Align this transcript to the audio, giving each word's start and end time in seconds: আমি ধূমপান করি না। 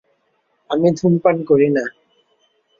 আমি 0.69 0.87
ধূমপান 0.97 1.35
করি 1.43 1.67
না। 1.69 1.83